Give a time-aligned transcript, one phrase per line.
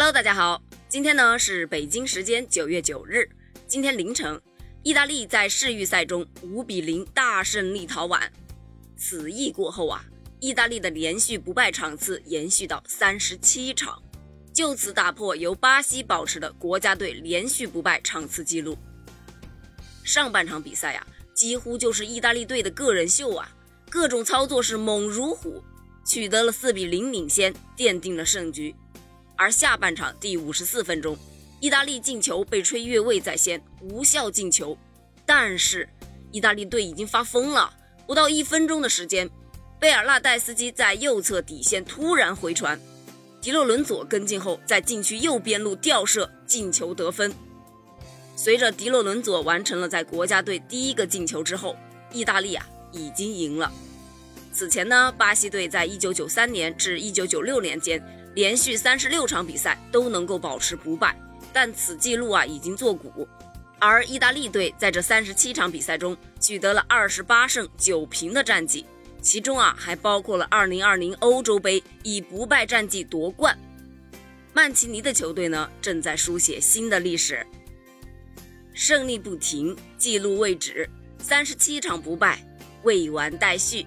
[0.00, 3.28] Hello，大家好，今天呢是北京时间九月九日，
[3.66, 4.40] 今天凌晨，
[4.84, 8.20] 意大利在世预赛中五比零大胜立陶宛。
[8.96, 10.04] 此役过后啊，
[10.38, 14.00] 意大利的连续不败场次延续到三十七场，
[14.54, 18.78] 就此打破由巴西保持的国家队连续不败场次纪录。
[20.04, 21.04] 上半场比赛呀，
[21.34, 23.50] 几乎就是意大利队的个人秀啊，
[23.90, 25.60] 各种操作是猛如虎，
[26.06, 28.72] 取得了四比零领先，奠定了胜局。
[29.38, 31.16] 而下半场第五十四分钟，
[31.60, 34.76] 意大利进球被吹越位在先，无效进球。
[35.24, 35.88] 但是
[36.32, 37.72] 意大利队已经发疯了，
[38.04, 39.30] 不到一分钟的时间，
[39.78, 42.78] 贝尔纳代斯基在右侧底线突然回传，
[43.40, 47.32] 迪洛伦佐跟进后在禁区右边路吊射进球得分。
[48.34, 51.76] 随着迪洛伦佐完成了在国家队第一个进球之后，
[52.12, 53.72] 意大利啊已经赢了。
[54.58, 58.02] 此前呢，巴西队在一九九三年至一九九六年间。
[58.34, 61.16] 连续三十六场比赛都能够保持不败，
[61.52, 63.26] 但此记录啊已经作古。
[63.78, 68.84] 而意大利队在这三十七场比赛中取得了二十八胜九平的战绩，
[69.22, 73.56] 其中啊还包括了二零二零欧洲杯以不败战绩夺冠。
[74.52, 77.46] 曼奇尼的球队呢正在书写新的历史，
[78.74, 80.90] 胜利不停，记录未止，
[81.20, 82.44] 三十七场不败
[82.82, 83.86] 未完待续。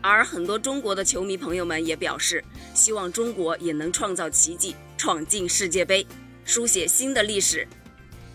[0.00, 2.42] 而很多中国的球迷朋友们也表示，
[2.74, 6.06] 希望中国也能创造奇迹，闯进世界杯，
[6.44, 7.66] 书写新的历史。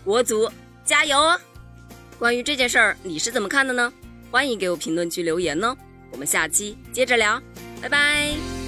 [0.04, 0.50] 国足
[0.84, 1.40] 加油哦！
[2.18, 3.92] 关于这件事儿，你是怎么看的呢？
[4.30, 5.76] 欢迎给我评论区留言哦。
[6.12, 7.42] 我们下期接着聊，
[7.82, 8.65] 拜拜。